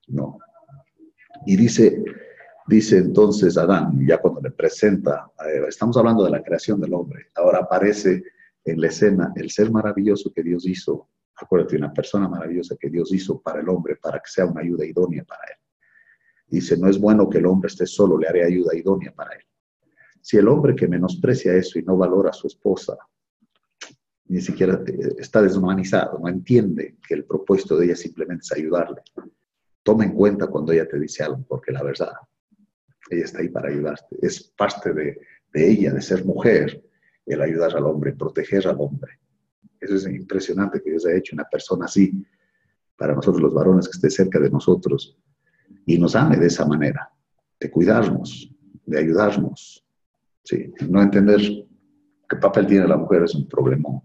[0.08, 0.38] No,
[1.46, 2.04] y dice,
[2.68, 6.94] dice entonces Adán, ya cuando le presenta a Eva, estamos hablando de la creación del
[6.94, 8.24] hombre, ahora aparece
[8.66, 13.12] en la escena el ser maravilloso que Dios hizo, acuérdate, una persona maravillosa que Dios
[13.14, 15.58] hizo para el hombre, para que sea una ayuda idónea para él.
[16.48, 19.44] Dice, no es bueno que el hombre esté solo, le haré ayuda idónea para él.
[20.22, 22.98] Si el hombre que menosprecia eso y no valora a su esposa,
[24.26, 24.84] ni siquiera
[25.18, 29.02] está deshumanizado, no entiende que el propósito de ella simplemente es ayudarle,
[29.90, 32.12] toma en cuenta cuando ella te dice algo, porque la verdad,
[33.10, 34.18] ella está ahí para ayudarte.
[34.22, 35.18] Es parte de,
[35.52, 36.84] ella, de ser mujer,
[37.26, 39.14] el ayudar al hombre, proteger al hombre.
[39.80, 42.24] Eso es impresionante que Dios haya hecho una persona así
[42.96, 45.18] para nosotros los varones que esté cerca de nosotros
[45.88, 47.12] y nos ame de esa manera,
[47.60, 48.54] de cuidarnos,
[48.86, 49.84] de ayudarnos.
[50.44, 51.42] Sí, no entender
[52.30, 54.04] qué papel tiene la mujer es un problemón.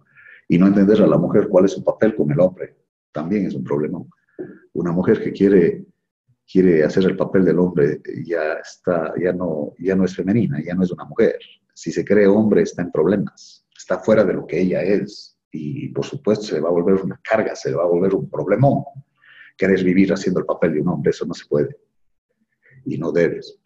[0.49, 2.75] Y no entender a la mujer cuál es su papel con el hombre
[3.13, 4.09] también es un problemón
[4.73, 5.85] una mujer que quiere,
[6.51, 10.75] quiere hacer el papel del hombre ya, está, ya, no, ya no es femenina, ya
[10.75, 11.39] no es una mujer.
[11.75, 15.89] Si se cree hombre está en problemas, está fuera de lo que ella es y
[15.89, 18.29] por supuesto se le va a volver una carga, se le va a volver un
[18.29, 18.85] problemón.
[19.57, 21.77] Querés vivir haciendo el papel de un hombre, eso no se puede
[22.85, 23.59] y no debes.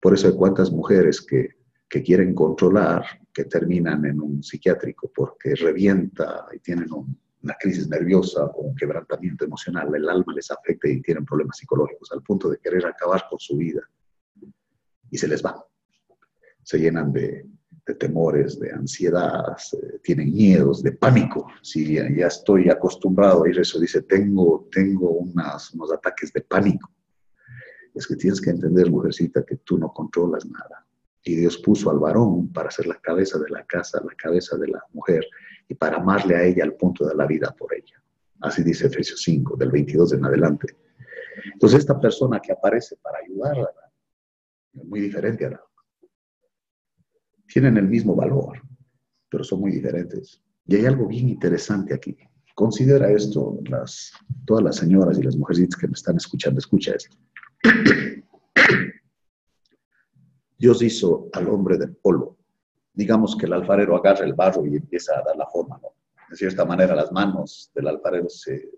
[0.00, 1.50] Por eso hay cuantas mujeres que,
[1.88, 7.88] que quieren controlar, que terminan en un psiquiátrico porque revienta y tienen un, una crisis
[7.88, 12.48] nerviosa o un quebrantamiento emocional, el alma les afecta y tienen problemas psicológicos al punto
[12.48, 13.82] de querer acabar con su vida.
[15.10, 15.64] Y se les va.
[16.62, 17.46] Se llenan de,
[17.98, 19.56] temores, de ansiedad,
[20.02, 21.48] tienen miedos, de pánico.
[21.62, 26.90] Si ya, estoy acostumbrado a ir eso, dice, tengo, tengo unos ataques de pánico.
[27.94, 30.86] Es que tienes que entender, mujercita, que tú no controlas nada.
[31.24, 34.68] Y Dios puso al varón para ser la cabeza de la casa, la cabeza de
[34.68, 35.24] la mujer,
[35.72, 38.02] y para amarle a ella al punto de la vida por ella.
[38.42, 40.76] Así dice Efesios 5, del 22 en adelante.
[41.54, 43.70] Entonces, esta persona que aparece para ayudarla
[44.74, 45.62] es muy diferente a la.
[47.46, 48.60] Tienen el mismo valor,
[49.30, 50.42] pero son muy diferentes.
[50.66, 52.18] Y hay algo bien interesante aquí.
[52.54, 54.12] Considera esto, las,
[54.44, 57.16] todas las señoras y las mujercitas que me están escuchando, escucha esto.
[60.58, 62.41] Dios hizo al hombre del polvo.
[62.92, 65.94] Digamos que el alfarero agarra el barro y empieza a dar la forma, ¿no?
[66.28, 68.70] De cierta manera, las manos del alfarero se,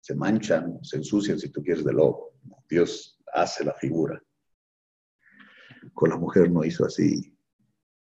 [0.00, 2.34] se manchan, se ensucian, si tú quieres, de lobo.
[2.68, 4.22] Dios hace la figura.
[5.94, 7.36] Con la mujer no hizo así.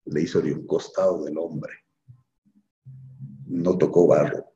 [0.06, 1.72] Le hizo de un costado del hombre.
[3.46, 4.50] No tocó barro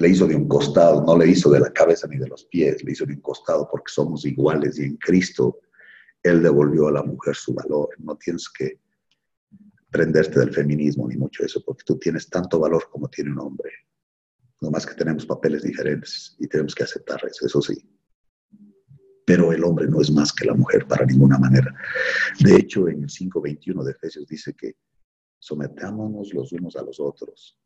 [0.00, 2.82] le hizo de un costado, no le hizo de la cabeza ni de los pies,
[2.82, 5.60] le hizo de un costado porque somos iguales y en Cristo
[6.22, 7.90] Él devolvió a la mujer su valor.
[7.98, 8.79] No tienes que
[9.90, 13.70] prenderte del feminismo ni mucho eso, porque tú tienes tanto valor como tiene un hombre.
[14.60, 17.76] No más que tenemos papeles diferentes y tenemos que aceptar eso, eso sí.
[19.24, 21.74] Pero el hombre no es más que la mujer para ninguna manera.
[22.40, 24.76] De hecho, en el 5.21 de Efesios dice que
[25.38, 27.60] sometámonos los unos a los otros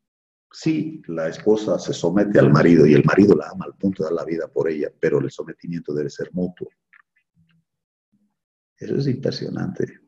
[0.57, 4.09] Sí, la esposa se somete al marido y el marido la ama al punto de
[4.09, 6.69] dar la vida por ella, pero el sometimiento debe ser mutuo.
[8.77, 9.99] Eso es impresionante.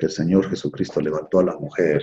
[0.00, 2.02] Que el Señor Jesucristo levantó a la mujer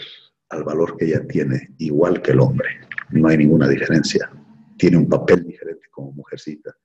[0.50, 2.70] al valor que ella tiene, igual que el hombre.
[3.10, 4.30] No hay ninguna diferencia.
[4.78, 6.78] Tiene un papel diferente como mujercita.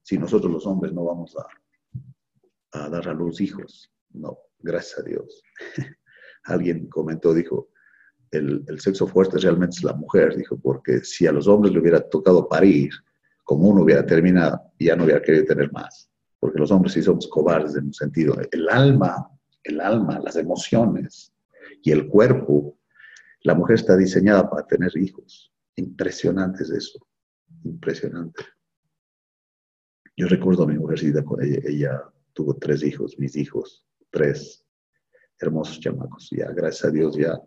[0.00, 5.42] Si nosotros los hombres no vamos a, dar a luz hijos, no, gracias a Dios.
[6.44, 7.70] Alguien comentó, dijo,
[8.30, 12.00] el, sexo fuerte realmente es la mujer, dijo, porque si a los hombres le hubiera
[12.08, 12.90] tocado parir,
[13.42, 17.26] como uno hubiera terminado, ya no hubiera querido tener más, porque los hombres sí somos
[17.26, 18.36] cobardes en un sentido.
[18.52, 19.28] El alma,
[19.68, 21.32] el alma, las emociones
[21.82, 22.78] y el cuerpo,
[23.42, 25.52] la mujer está diseñada para tener hijos.
[25.76, 26.98] Impresionante es eso,
[27.64, 28.44] impresionante.
[30.16, 32.02] Yo recuerdo a mi mujercita, ella, ella
[32.32, 34.64] tuvo tres hijos, mis hijos, tres
[35.38, 36.28] hermosos chamacos.
[36.30, 37.40] Ya, gracias a Dios, ya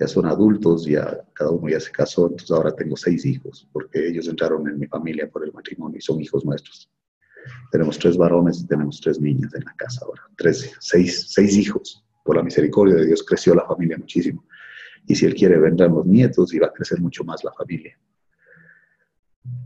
[0.00, 4.08] ya son adultos, ya cada uno ya se casó, entonces ahora tengo seis hijos, porque
[4.08, 6.90] ellos entraron en mi familia por el matrimonio y son hijos nuestros.
[7.70, 12.04] Tenemos tres varones y tenemos tres niñas en la casa ahora, tres, seis, seis hijos.
[12.24, 14.44] Por la misericordia de Dios creció la familia muchísimo.
[15.06, 17.98] Y si Él quiere, vendrán los nietos y va a crecer mucho más la familia.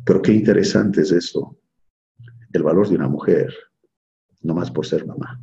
[0.05, 1.59] Pero qué interesante es eso,
[2.53, 3.53] el valor de una mujer,
[4.43, 5.41] no más por ser mamá.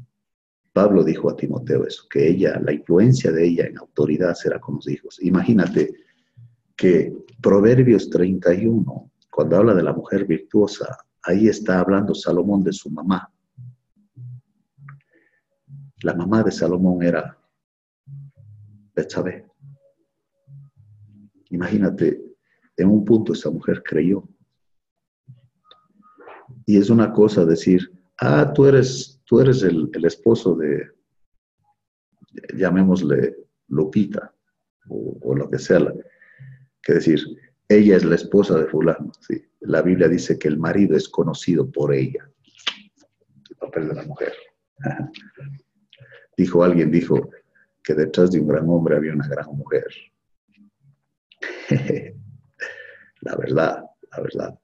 [0.74, 4.76] Pablo dijo a Timoteo eso, que ella, la influencia de ella en autoridad será con
[4.76, 5.18] los hijos.
[5.22, 5.94] Imagínate
[6.76, 12.90] que Proverbios 31, cuando habla de la mujer virtuosa, ahí está hablando Salomón de su
[12.90, 13.32] mamá.
[16.04, 17.38] La mamá de Salomón era
[18.96, 19.46] Betsabé.
[21.50, 22.22] Imagínate,
[22.78, 24.28] en un punto esa mujer creyó.
[26.66, 30.92] Y es una cosa decir, ah, tú eres tú eres el, esposo de,
[32.54, 33.38] llamémosle
[33.70, 34.36] Lupita,
[34.90, 35.80] o, lo que sea,
[36.84, 37.22] que decir,
[37.78, 39.12] ella es la esposa de fulano.
[39.62, 42.30] La Biblia dice que el marido es conocido por ella,
[43.50, 44.34] el papel de la mujer.
[46.38, 47.30] Dijo alguien, dijo
[47.84, 49.88] que detrás de un gran hombre había una gran mujer.
[53.22, 54.60] la verdad, la verdad,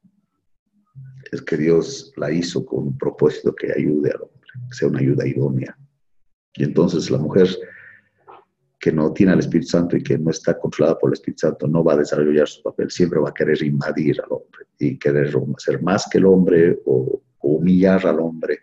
[1.32, 4.38] es que Dios la hizo con un propósito que ayude a hombre
[4.72, 5.78] sea una ayuda idónea.
[6.56, 7.48] Y entonces la mujer
[8.88, 11.68] que no tiene al Espíritu Santo y que no está controlada por el Espíritu Santo
[11.68, 15.30] no va a desarrollar su papel, siempre va a querer invadir al hombre y querer
[15.58, 18.60] ser más que el hombre o, humillar al hombre.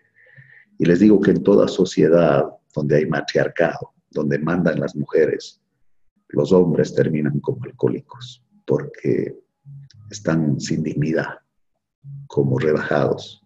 [0.79, 5.61] Y les digo que en toda sociedad donde hay matriarcado, donde mandan las mujeres,
[6.29, 9.37] los hombres terminan como alcohólicos porque
[10.09, 11.37] están sin dignidad,
[12.25, 13.43] como rebajados.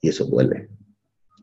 [0.00, 0.68] Y eso duele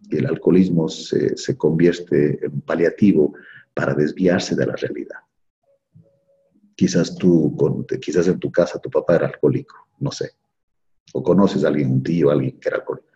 [0.09, 3.33] y el alcoholismo se, se convierte en paliativo
[3.75, 5.19] para desviarse de la realidad.
[6.75, 7.55] Quizás tú,
[8.01, 10.31] quizás en tu casa tu papá era alcohólico, no sé.
[11.13, 13.09] O conoces a alguien, un tío, alguien que era alcohólico.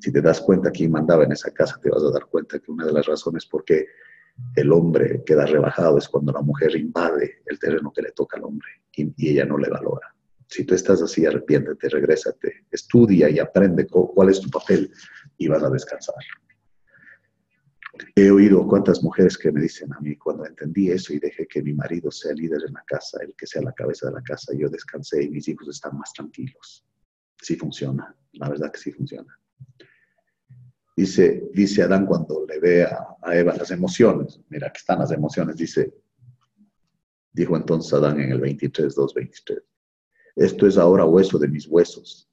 [0.00, 2.70] Si te das cuenta quién mandaba en esa casa, te vas a dar cuenta que
[2.70, 3.86] una de las razones por qué
[4.54, 8.44] el hombre queda rebajado es cuando la mujer invade el terreno que le toca al
[8.44, 10.14] hombre y, y ella no le valora.
[10.46, 14.90] Si tú estás así, arrepiéntete, regrésate, estudia y aprende cuál es tu papel
[15.36, 16.14] y vas a descansar.
[18.14, 21.62] He oído cuántas mujeres que me dicen a mí, cuando entendí eso y dejé que
[21.62, 24.52] mi marido sea líder en la casa, el que sea la cabeza de la casa,
[24.56, 26.84] yo descansé y mis hijos están más tranquilos.
[27.40, 29.38] Sí funciona, la verdad que sí funciona.
[30.96, 35.56] Dice, dice Adán cuando le ve a, Eva las emociones, mira, aquí están las emociones,
[35.56, 35.94] dice,
[37.32, 39.62] dijo entonces Adán en el 23, 2, 23,
[40.36, 42.28] esto es ahora hueso de mis huesos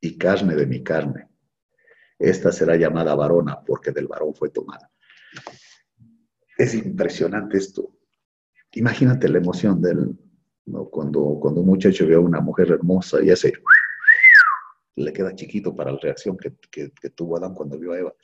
[0.00, 1.28] y carne de mi carne.
[2.18, 4.90] Esta será llamada varona porque del varón fue tomada.
[6.56, 7.92] Es impresionante esto.
[8.72, 10.16] Imagínate la emoción del,
[10.90, 13.52] cuando, cuando un muchacho ve a una mujer hermosa y hace
[14.96, 18.14] le queda chiquito para la reacción que, tuvo Adán cuando vio a Eva,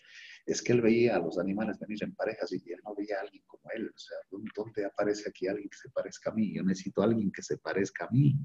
[0.47, 3.21] es que él veía a los animales venir en parejas y él no veía a
[3.21, 3.93] alguien como él.
[3.95, 4.17] O sea,
[4.57, 6.55] ¿dónde aparece aquí alguien que se parezca a mí?
[6.55, 8.37] Yo necesito a alguien que se parezca a mí.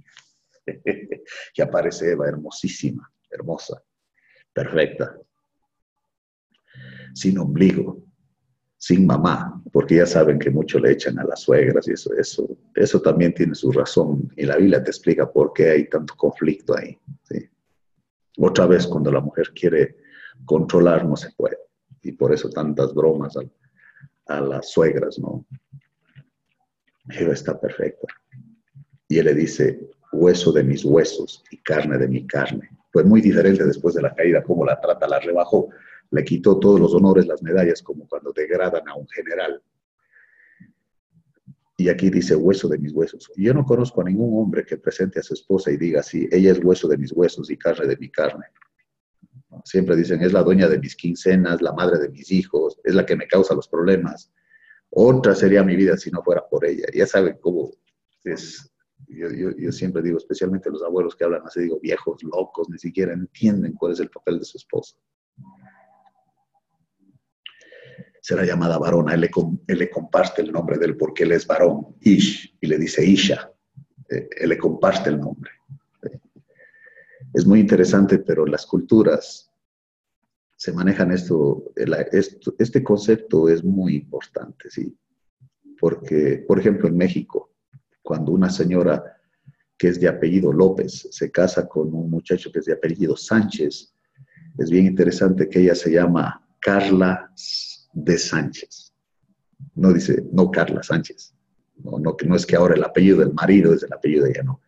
[1.55, 3.81] y aparece Eva, hermosísima, hermosa,
[4.53, 5.17] perfecta,
[7.13, 8.03] sin ombligo,
[8.77, 12.57] sin mamá, porque ya saben que mucho le echan a las suegras y eso, eso,
[12.75, 14.31] eso también tiene su razón.
[14.35, 16.97] Y la Biblia te explica por qué hay tanto conflicto ahí.
[18.39, 19.97] Otra vez, cuando la mujer quiere
[20.45, 21.57] controlar, no se puede.
[22.03, 23.35] Y por eso tantas bromas
[24.27, 25.45] a, las suegras, ¿no?
[27.09, 28.07] Eva está perfecta.
[29.07, 29.79] Y él le dice,
[30.11, 32.69] hueso de mis huesos y carne de mi carne.
[32.91, 35.69] Fue muy diferente después de la caída, cómo la trata, la rebajó,
[36.11, 39.61] le quitó todos los honores, las medallas, como cuando degradan a un general.
[41.77, 43.29] Y aquí dice hueso de mis huesos.
[43.35, 46.51] yo no conozco a ningún hombre que presente a su esposa y diga así, ella
[46.51, 48.45] es hueso de mis huesos y carne de mi carne.
[49.63, 53.05] Siempre dicen, es la dueña de mis quincenas, la madre de mis hijos, es la
[53.05, 54.31] que me causa los problemas.
[54.89, 56.85] Otra sería mi vida si no fuera por ella.
[56.93, 57.71] Ya saben cómo
[58.23, 58.71] es.
[59.07, 63.13] Yo, yo siempre digo, especialmente los abuelos que hablan así, digo, viejos, locos, ni siquiera
[63.13, 64.97] entienden cuál es el papel de su esposa
[68.27, 69.13] será llamada varona.
[69.13, 73.05] Él le, comparte el nombre de él porque él es varón, Ish, y le dice
[73.05, 73.49] Isha.
[74.09, 75.49] Eh, él le comparte el nombre.
[77.33, 79.49] Es muy interesante, pero las culturas
[80.57, 81.71] se manejan esto,
[82.59, 84.93] este concepto es muy importante, ¿sí?
[85.79, 87.53] Porque, por ejemplo, en México,
[88.01, 89.21] cuando una señora
[89.77, 93.93] que es de apellido López se casa con un muchacho que es de apellido Sánchez,
[94.57, 97.31] es bien interesante que ella se llama Carla
[97.97, 98.93] de Sánchez.
[99.75, 101.33] No dice, no Carla Sánchez.
[101.77, 104.43] No, no, no es que ahora el apellido del marido es el apellido de ella,
[104.43, 104.61] no.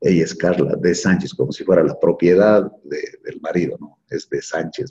[0.00, 3.98] Ella es Carla de Sánchez, como si fuera la propiedad del marido, ¿no?
[4.08, 4.90] Es de Sánchez.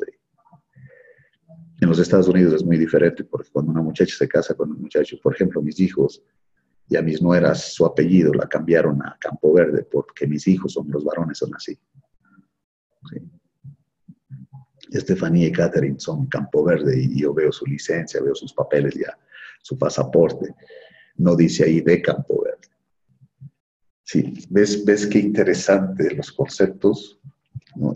[1.79, 4.81] En los Estados Unidos es muy diferente, porque cuando una muchacha se casa con un
[4.81, 6.23] muchacho, por ejemplo, mis hijos,
[6.89, 11.03] ya mis nueras, su apellido la cambiaron a Campo Verde, porque mis hijos son los
[11.05, 11.77] varones, son así.
[13.11, 13.19] ¿Sí?
[14.99, 19.17] Estefanía y Catherine son Campo Verde y yo veo su licencia, veo sus papeles ya,
[19.61, 20.53] su pasaporte.
[21.17, 22.67] No dice ahí de Campo Verde.
[24.03, 27.19] Sí, ves, ves qué interesante los conceptos.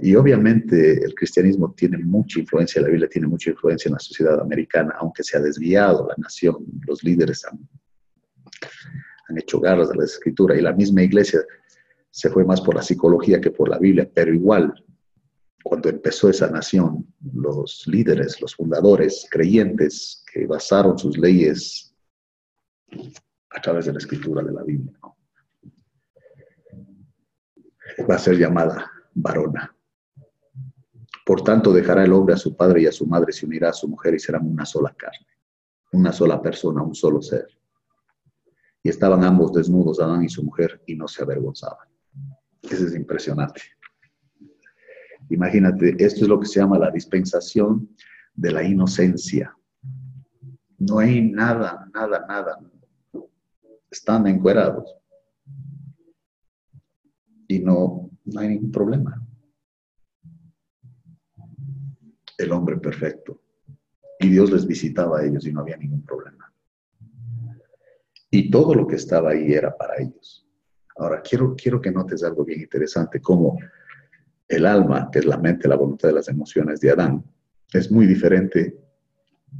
[0.01, 4.39] Y obviamente el cristianismo tiene mucha influencia, la Biblia tiene mucha influencia en la sociedad
[4.39, 7.57] americana, aunque se ha desviado la nación, los líderes han,
[9.27, 11.39] han hecho garras a la escritura y la misma iglesia
[12.11, 14.73] se fue más por la psicología que por la Biblia, pero igual
[15.63, 21.95] cuando empezó esa nación, los líderes, los fundadores, creyentes que basaron sus leyes
[23.49, 24.97] a través de la escritura de la Biblia.
[28.09, 29.75] Va a ser llamada varona.
[31.25, 33.73] Por tanto, dejará el hombre a su padre y a su madre, se unirá a
[33.73, 35.27] su mujer y serán una sola carne,
[35.91, 37.47] una sola persona, un solo ser.
[38.83, 41.87] Y estaban ambos desnudos, Adán y su mujer, y no se avergonzaban.
[42.63, 43.61] Eso es impresionante.
[45.31, 47.89] Imagínate, esto es lo que se llama la dispensación
[48.33, 49.55] de la inocencia.
[50.77, 52.59] No hay nada, nada, nada.
[53.89, 54.93] Están encuerados.
[57.47, 59.25] Y no, hay ningún problema.
[62.37, 63.41] El hombre perfecto.
[64.19, 66.53] Y Dios les visitaba a ellos y no había ningún problema.
[68.29, 70.45] Y todo lo que estaba ahí era para ellos.
[70.97, 73.57] Ahora, quiero, quiero que notes algo bien interesante, como
[74.51, 77.23] el alma, que es la mente, la voluntad de las emociones de Adán,
[77.73, 78.77] es muy diferente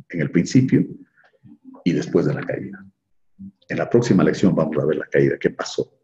[0.10, 0.86] en el principio
[1.86, 2.86] y después de la caída.
[3.70, 5.98] En la próxima lección vamos a ver la caída, qué pasó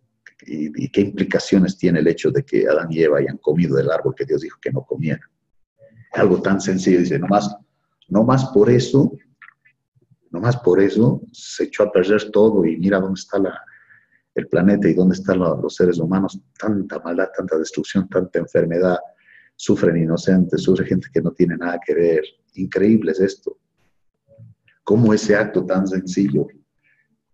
[0.46, 4.16] y, qué implicaciones tiene el hecho de que Adán y Eva hayan comido del árbol
[4.16, 5.30] que Dios dijo que no comieran.
[6.14, 7.54] Algo tan sencillo, dice, no más,
[8.08, 9.12] no más por eso,
[10.32, 13.60] no más por eso se echó a perder todo y mira dónde está la,
[14.38, 18.98] el planeta y dónde están los seres humanos, tanta maldad, tanta destrucción, tanta enfermedad,
[19.56, 22.24] sufren inocentes, sufre gente que no tiene nada que ver.
[22.54, 23.58] Increíble es esto.
[24.84, 26.48] ¿Cómo ese acto tan sencillo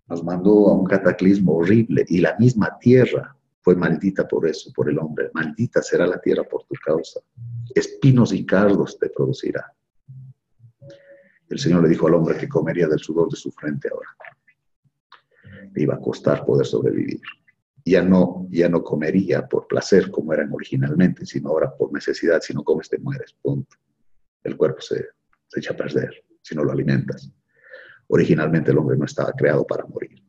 [0.07, 4.89] nos mandó a un cataclismo horrible y la misma tierra fue maldita por eso, por
[4.89, 5.29] el hombre.
[5.33, 7.21] Maldita será la tierra por tu causa.
[7.73, 9.73] Espinos y cardos te producirá.
[11.47, 14.09] El Señor le dijo al hombre que comería del sudor de su frente ahora.
[15.75, 17.21] Iba a costar poder sobrevivir.
[17.85, 22.41] Ya no, ya no comería por placer como eran originalmente, sino ahora por necesidad.
[22.41, 23.35] Si no comes, te mueres.
[23.41, 23.75] Punto.
[24.43, 25.05] El cuerpo se,
[25.47, 27.31] se echa a perder si no lo alimentas.
[28.07, 30.21] Originalmente el hombre no estaba creado para morir.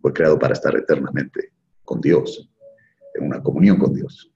[0.00, 1.52] Fue creado para estar eternamente
[1.84, 2.50] con Dios,
[3.14, 4.32] en una comunión con Dios.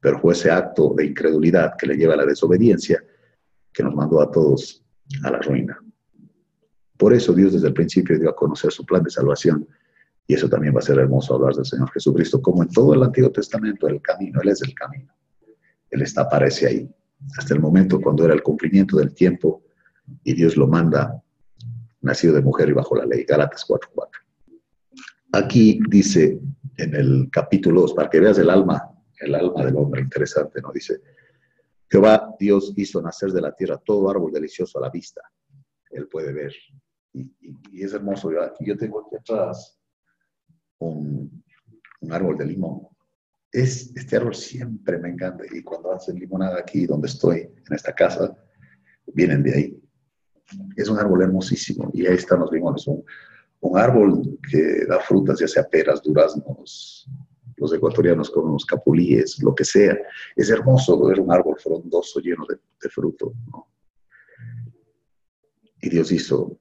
[0.00, 3.02] Pero fue ese acto de incredulidad que le lleva a la desobediencia
[3.72, 4.84] que nos mandó a todos
[5.24, 5.78] a la ruina.
[7.00, 9.66] Por eso Dios desde el principio dio a conocer su plan de salvación.
[10.26, 13.02] Y eso también va a ser hermoso hablar del Señor Jesucristo, como en todo el
[13.02, 15.10] Antiguo Testamento, el camino, Él es el camino.
[15.88, 16.94] Él está, aparece ahí.
[17.38, 19.62] Hasta el momento cuando era el cumplimiento del tiempo
[20.24, 21.22] y Dios lo manda,
[22.02, 23.24] nacido de mujer y bajo la ley.
[23.24, 24.08] Gálatas 4.4.
[25.32, 26.38] Aquí dice
[26.76, 28.90] en el capítulo 2, para que veas el alma,
[29.20, 30.70] el alma del hombre, interesante, ¿no?
[30.70, 31.00] Dice,
[31.88, 35.22] Jehová Dios hizo nacer de la tierra todo árbol delicioso a la vista.
[35.88, 36.52] Él puede ver.
[37.12, 38.32] Y, es hermoso.
[38.32, 39.78] Yo, yo tengo aquí atrás
[40.78, 41.42] un,
[42.00, 42.88] un, árbol de limón.
[43.52, 45.44] Es, este árbol siempre me encanta.
[45.50, 48.36] Y cuando hacen limonada aquí, donde estoy, en esta casa,
[49.06, 49.82] vienen de ahí.
[50.76, 51.90] Es un árbol hermosísimo.
[51.92, 52.86] Y ahí están los limones.
[52.86, 53.04] Un,
[53.60, 57.08] un árbol que da frutas, ya sea peras, duraznos,
[57.56, 59.96] los ecuatorianos con los capulíes, lo que sea.
[60.34, 62.58] Es hermoso ver un árbol frondoso lleno de,
[62.88, 63.34] fruto.
[65.82, 66.58] Y Dios hizo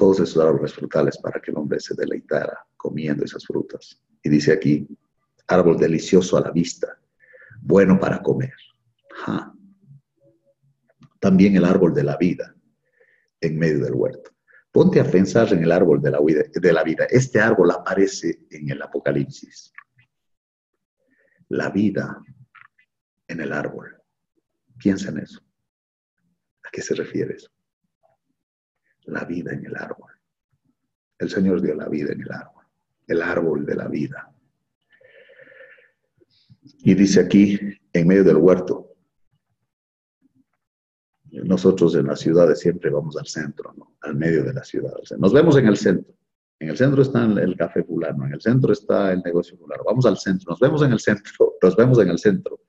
[0.00, 4.02] todos esos árboles frutales para que el hombre se deleitara comiendo esas frutas.
[4.22, 4.88] Y dice aquí,
[5.46, 6.98] árbol delicioso a la vista,
[7.60, 8.54] bueno para comer.
[11.18, 12.56] También el árbol de la vida
[13.42, 14.30] en medio del huerto.
[14.72, 17.04] Ponte a pensar en el árbol de la, vida, de la vida.
[17.10, 19.70] Este árbol aparece en el Apocalipsis.
[21.50, 22.24] La vida
[23.28, 24.02] en el árbol.
[24.78, 25.42] Piensa en eso.
[26.62, 27.50] ¿A qué se refiere eso?
[29.04, 30.10] La vida en el árbol.
[31.18, 32.64] El Señor dio la vida en el árbol.
[33.06, 34.32] El árbol de la vida.
[36.82, 37.58] Y dice aquí,
[37.92, 38.96] en medio del huerto,
[41.32, 44.92] nosotros en las ciudades siempre vamos al centro, al medio de la ciudad.
[45.18, 46.14] Nos vemos en el centro.
[46.58, 49.82] En el centro está el café fulano, en el centro está el negocio fulano.
[49.82, 52.60] Vamos al centro, nos vemos en el centro, nos vemos en el centro.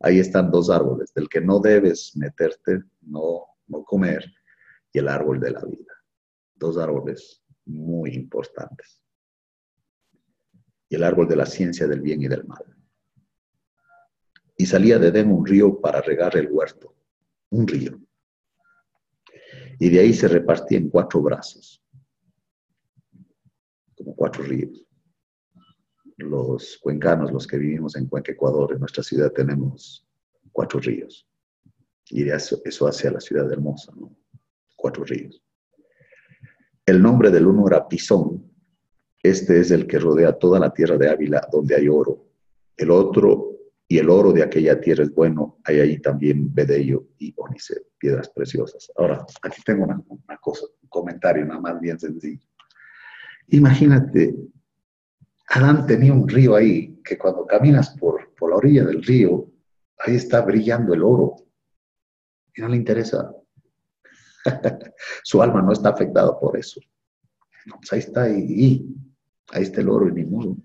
[0.00, 4.24] Ahí están dos árboles, del que no debes meterte, no, no comer,
[4.98, 5.92] el árbol de la vida.
[6.54, 9.02] Dos árboles muy importantes.
[10.88, 12.64] Y el árbol de la ciencia del bien y del mal.
[14.56, 16.96] Y salía de Edén un río para regar el huerto
[17.50, 18.00] un río.
[19.78, 21.82] Y de ahí se repartía en cuatro brazos,
[23.94, 24.86] como cuatro ríos.
[26.16, 30.06] Los cuencanos, los que vivimos en Cuenca, Ecuador, en nuestra ciudad tenemos
[30.50, 31.28] cuatro ríos.
[32.08, 34.16] Y eso, eso hacia la ciudad hermosa, ¿no?
[34.86, 35.42] Cuatro ríos.
[36.86, 38.48] El nombre del uno era Pisón.
[39.20, 42.28] Este es el que rodea toda la tierra de Ávila, donde hay oro.
[42.76, 43.50] El otro
[43.88, 48.28] y el oro de aquella tierra es bueno, hay ahí también bedello y ónice, piedras
[48.28, 48.92] preciosas.
[48.94, 52.46] Ahora, aquí tengo una, cosa, un comentario nada más bien sencillo.
[53.48, 54.36] Imagínate,
[55.48, 59.50] Adán tenía un río ahí, que cuando caminas por, por la orilla del río,
[59.98, 61.34] ahí está brillando el oro.
[62.54, 63.34] Y no le interesa.
[65.24, 66.80] Su alma no está afectada por eso.
[67.64, 68.86] Pues ahí está, y,
[69.50, 70.56] ahí está el oro y ni modo.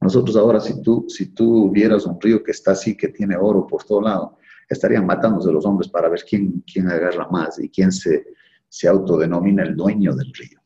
[0.00, 3.66] Nosotros ahora, si tú, si tú vieras un río que está así, que tiene oro
[3.66, 4.38] por todo lado,
[4.68, 8.26] estarían matándose los hombres para ver quién, quién agarra más y quién se,
[8.68, 10.60] se autodenomina el dueño del río.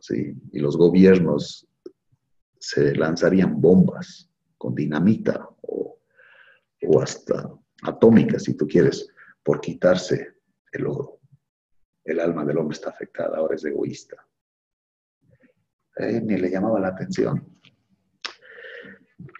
[0.00, 0.34] ¿Sí?
[0.52, 1.66] Y los gobiernos
[2.58, 4.28] se lanzarían bombas
[4.58, 5.98] con dinamita o,
[6.86, 7.50] o hasta
[7.82, 9.08] atómicas, si tú quieres,
[9.42, 10.34] por quitarse
[10.76, 11.20] el oro.
[12.04, 14.16] El alma del hombre está afectada, ahora es egoísta.
[15.96, 17.54] Eh, ni le llamaba la atención.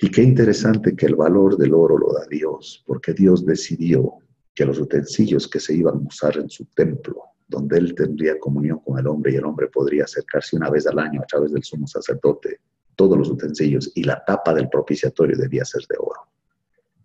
[0.01, 4.18] Y qué interesante que el valor del oro lo da Dios, porque Dios decidió
[4.55, 8.78] que los utensilios que se iban a usar en su templo, donde Él tendría comunión
[8.78, 11.64] con el hombre y el hombre podría acercarse una vez al año a través del
[11.64, 12.61] sumo sacerdote,
[12.95, 16.20] todos los utensilios y la tapa del propiciatorio debía ser de oro.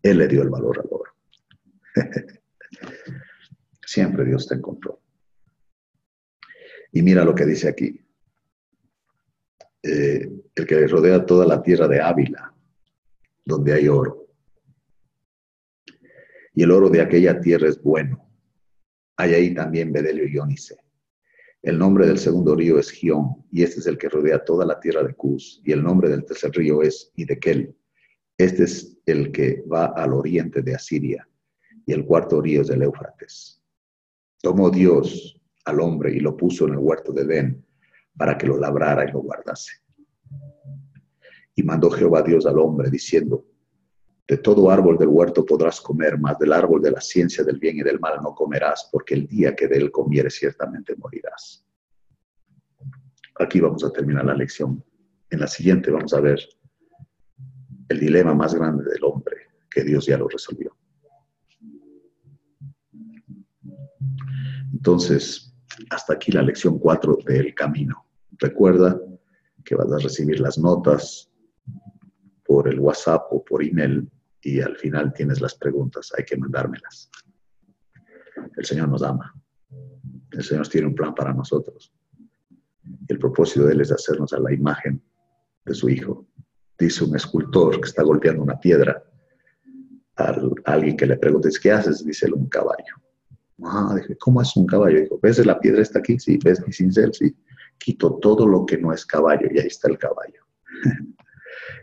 [0.04, 1.12] Él le dio el valor al oro.
[3.90, 5.02] Siempre Dios te encontró.
[6.92, 8.00] Y mira lo que dice aquí.
[9.82, 12.54] Eh, el que rodea toda la tierra de Ávila,
[13.44, 14.28] donde hay oro.
[16.54, 18.30] Y el oro de aquella tierra es bueno.
[19.18, 20.78] Hay ahí también bedelio y ónice.
[21.64, 24.80] El nombre del segundo río es Gion, y este es el que rodea toda la
[24.80, 27.76] tierra de Cus, y el nombre del tercer río es Idekel.
[28.38, 31.28] Este es el que va al oriente de Asiria,
[31.88, 33.59] y el cuarto río es el Éufrates.
[34.42, 37.66] Tomó Dios al hombre y lo puso en el huerto de Edén
[38.18, 39.72] para que lo labrara y lo guardase.
[41.56, 43.46] Y mandó Jehová Dios al hombre diciendo,
[44.28, 47.78] de todo árbol del huerto podrás comer, mas del árbol de la ciencia del bien
[47.78, 51.66] y del mal no comerás, porque el día que de él comieres ciertamente morirás.
[53.40, 54.84] Aquí vamos a terminar la lección.
[55.32, 56.40] En la siguiente vamos a ver
[57.88, 59.36] el dilema más grande del hombre,
[59.70, 60.76] que Dios ya lo resolvió.
[64.80, 65.54] Entonces,
[65.90, 68.08] hasta aquí la lección 4 del camino.
[68.38, 68.98] Recuerda
[69.66, 71.30] que vas a recibir las notas
[72.46, 74.10] por el WhatsApp o por email
[74.42, 77.12] y al final tienes las preguntas, hay que mandármelas.
[78.56, 79.36] El Señor nos ama.
[80.32, 81.94] El Señor tiene un plan para nosotros.
[83.06, 85.04] El propósito de Él es hacernos a la imagen
[85.66, 86.26] de su Hijo.
[86.80, 89.04] Dice un escultor que está golpeando una piedra
[90.64, 92.06] alguien que le pregunta, ¿qué haces?
[92.06, 92.96] Dice un caballo.
[93.64, 95.02] Ah, dije, ¿cómo es un caballo?
[95.02, 96.20] Dijo, ¿ves la piedra está aquí?
[96.20, 97.14] Sí, ¿ves mi cincel?
[97.14, 97.36] Sí.
[97.78, 100.44] Quito todo lo que no es caballo y ahí está el caballo.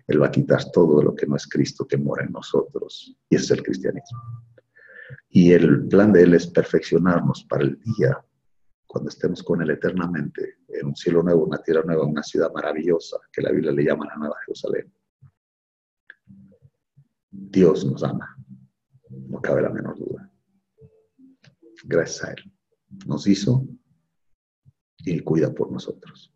[0.06, 3.16] Él va a quitar todo lo que no es Cristo que mora en nosotros.
[3.28, 4.18] Y ese es el cristianismo.
[5.30, 8.24] Y el plan de Él es perfeccionarnos para el día
[8.86, 13.18] cuando estemos con Él eternamente, en un cielo nuevo, una tierra nueva, una ciudad maravillosa,
[13.32, 14.90] que la Biblia le llama la Nueva Jerusalén.
[17.30, 18.36] Dios nos ama,
[19.10, 20.30] no cabe la menor duda.
[21.84, 22.52] Gracias a Él.
[23.06, 23.66] Nos hizo
[24.98, 26.32] y Él cuida por nosotros.